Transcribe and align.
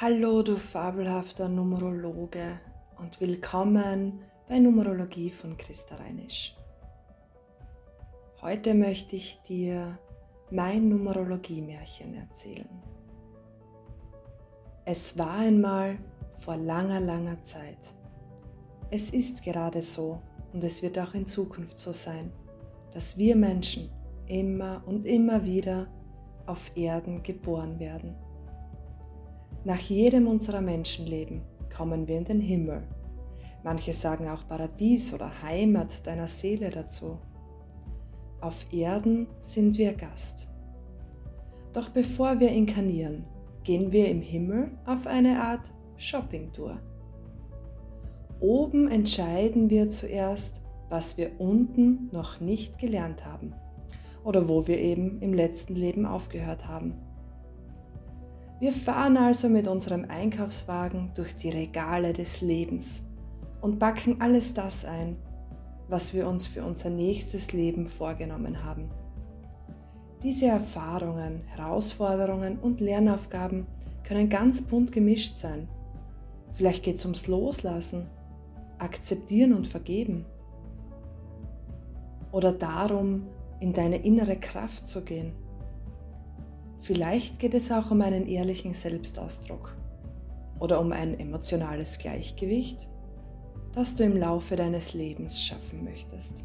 Hallo, 0.00 0.42
du 0.42 0.56
fabelhafter 0.56 1.48
Numerologe 1.48 2.58
und 2.98 3.20
willkommen 3.20 4.24
bei 4.48 4.58
Numerologie 4.58 5.30
von 5.30 5.56
Christa 5.56 5.94
Reinisch. 5.94 6.56
Heute 8.42 8.74
möchte 8.74 9.14
ich 9.14 9.40
dir 9.42 9.96
mein 10.50 10.88
Numerologie-Märchen 10.88 12.14
erzählen. 12.14 12.68
Es 14.84 15.16
war 15.16 15.38
einmal 15.38 15.96
vor 16.40 16.56
langer, 16.56 16.98
langer 16.98 17.40
Zeit. 17.44 17.94
Es 18.90 19.10
ist 19.10 19.44
gerade 19.44 19.80
so 19.80 20.20
und 20.52 20.64
es 20.64 20.82
wird 20.82 20.98
auch 20.98 21.14
in 21.14 21.24
Zukunft 21.24 21.78
so 21.78 21.92
sein, 21.92 22.32
dass 22.92 23.16
wir 23.16 23.36
Menschen 23.36 23.92
immer 24.26 24.82
und 24.86 25.06
immer 25.06 25.44
wieder 25.44 25.86
auf 26.46 26.72
Erden 26.74 27.22
geboren 27.22 27.78
werden. 27.78 28.16
Nach 29.64 29.80
jedem 29.80 30.26
unserer 30.26 30.60
Menschenleben 30.60 31.40
kommen 31.74 32.06
wir 32.06 32.18
in 32.18 32.24
den 32.24 32.40
Himmel. 32.40 32.82
Manche 33.62 33.94
sagen 33.94 34.28
auch 34.28 34.46
Paradies 34.46 35.14
oder 35.14 35.42
Heimat 35.42 36.06
deiner 36.06 36.28
Seele 36.28 36.68
dazu. 36.68 37.16
Auf 38.42 38.66
Erden 38.74 39.26
sind 39.40 39.78
wir 39.78 39.94
Gast. 39.94 40.48
Doch 41.72 41.88
bevor 41.88 42.40
wir 42.40 42.50
inkarnieren, 42.50 43.24
gehen 43.62 43.90
wir 43.90 44.10
im 44.10 44.20
Himmel 44.20 44.70
auf 44.84 45.06
eine 45.06 45.40
Art 45.40 45.72
Shoppingtour. 45.96 46.78
Oben 48.40 48.88
entscheiden 48.88 49.70
wir 49.70 49.88
zuerst, 49.88 50.60
was 50.90 51.16
wir 51.16 51.40
unten 51.40 52.10
noch 52.12 52.38
nicht 52.38 52.78
gelernt 52.78 53.24
haben 53.24 53.54
oder 54.24 54.46
wo 54.46 54.66
wir 54.66 54.78
eben 54.78 55.22
im 55.22 55.32
letzten 55.32 55.74
Leben 55.74 56.04
aufgehört 56.04 56.68
haben. 56.68 56.94
Wir 58.60 58.72
fahren 58.72 59.16
also 59.16 59.48
mit 59.48 59.66
unserem 59.66 60.04
Einkaufswagen 60.08 61.10
durch 61.14 61.34
die 61.34 61.50
Regale 61.50 62.12
des 62.12 62.40
Lebens 62.40 63.02
und 63.60 63.78
backen 63.78 64.20
alles 64.20 64.54
das 64.54 64.84
ein, 64.84 65.16
was 65.88 66.14
wir 66.14 66.28
uns 66.28 66.46
für 66.46 66.64
unser 66.64 66.88
nächstes 66.88 67.52
Leben 67.52 67.86
vorgenommen 67.86 68.64
haben. 68.64 68.90
Diese 70.22 70.46
Erfahrungen, 70.46 71.42
Herausforderungen 71.46 72.58
und 72.58 72.80
Lernaufgaben 72.80 73.66
können 74.04 74.28
ganz 74.28 74.62
bunt 74.62 74.92
gemischt 74.92 75.36
sein. 75.36 75.68
Vielleicht 76.52 76.84
geht 76.84 76.96
es 76.96 77.04
ums 77.04 77.26
Loslassen, 77.26 78.06
Akzeptieren 78.78 79.52
und 79.52 79.66
Vergeben. 79.66 80.24
Oder 82.32 82.52
darum, 82.52 83.26
in 83.60 83.72
deine 83.72 83.96
innere 83.96 84.36
Kraft 84.36 84.86
zu 84.88 85.04
gehen. 85.04 85.32
Vielleicht 86.84 87.38
geht 87.38 87.54
es 87.54 87.72
auch 87.72 87.90
um 87.90 88.02
einen 88.02 88.26
ehrlichen 88.26 88.74
Selbstausdruck 88.74 89.74
oder 90.60 90.78
um 90.82 90.92
ein 90.92 91.18
emotionales 91.18 91.96
Gleichgewicht, 91.98 92.90
das 93.72 93.96
du 93.96 94.04
im 94.04 94.18
Laufe 94.18 94.54
deines 94.54 94.92
Lebens 94.92 95.42
schaffen 95.42 95.82
möchtest. 95.82 96.44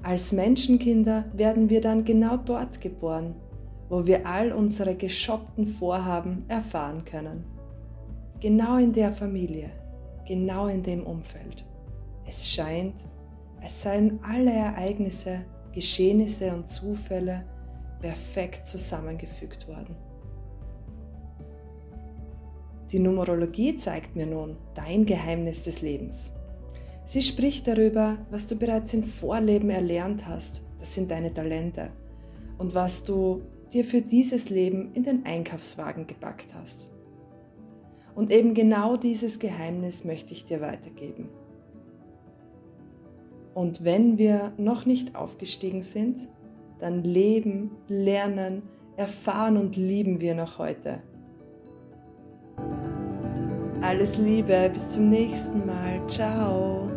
Als 0.00 0.30
Menschenkinder 0.30 1.24
werden 1.32 1.68
wir 1.70 1.80
dann 1.80 2.04
genau 2.04 2.36
dort 2.36 2.80
geboren, 2.80 3.34
wo 3.88 4.06
wir 4.06 4.24
all 4.24 4.52
unsere 4.52 4.94
geschoppten 4.94 5.66
Vorhaben 5.66 6.44
erfahren 6.46 7.04
können. 7.04 7.44
Genau 8.38 8.76
in 8.76 8.92
der 8.92 9.10
Familie, 9.10 9.70
genau 10.24 10.68
in 10.68 10.84
dem 10.84 11.02
Umfeld. 11.02 11.64
Es 12.28 12.48
scheint, 12.48 12.94
als 13.60 13.82
seien 13.82 14.20
alle 14.22 14.52
Ereignisse, 14.52 15.40
Geschehnisse 15.72 16.54
und 16.54 16.68
Zufälle 16.68 17.44
perfekt 18.00 18.66
zusammengefügt 18.66 19.68
worden. 19.68 19.96
Die 22.92 22.98
Numerologie 23.00 23.76
zeigt 23.76 24.14
mir 24.14 24.26
nun 24.26 24.56
dein 24.74 25.06
Geheimnis 25.06 25.62
des 25.62 25.82
Lebens. 25.82 26.32
Sie 27.04 27.22
spricht 27.22 27.66
darüber, 27.66 28.18
was 28.30 28.46
du 28.46 28.56
bereits 28.56 28.94
im 28.94 29.02
Vorleben 29.02 29.70
erlernt 29.70 30.26
hast, 30.26 30.62
das 30.78 30.94
sind 30.94 31.10
deine 31.10 31.32
Talente, 31.32 31.90
und 32.58 32.74
was 32.74 33.02
du 33.02 33.42
dir 33.72 33.84
für 33.84 34.02
dieses 34.02 34.50
Leben 34.50 34.92
in 34.94 35.02
den 35.02 35.24
Einkaufswagen 35.24 36.06
gepackt 36.06 36.54
hast. 36.54 36.90
Und 38.14 38.32
eben 38.32 38.54
genau 38.54 38.96
dieses 38.96 39.38
Geheimnis 39.38 40.04
möchte 40.04 40.32
ich 40.32 40.44
dir 40.44 40.60
weitergeben. 40.60 41.28
Und 43.54 43.84
wenn 43.84 44.18
wir 44.18 44.52
noch 44.58 44.86
nicht 44.86 45.16
aufgestiegen 45.16 45.82
sind, 45.82 46.28
dann 46.78 47.02
leben, 47.02 47.70
lernen, 47.88 48.62
erfahren 48.96 49.56
und 49.56 49.76
lieben 49.76 50.20
wir 50.20 50.34
noch 50.34 50.58
heute. 50.58 51.02
Alles 53.82 54.16
Liebe, 54.16 54.70
bis 54.72 54.90
zum 54.90 55.08
nächsten 55.08 55.64
Mal. 55.66 56.04
Ciao. 56.08 56.90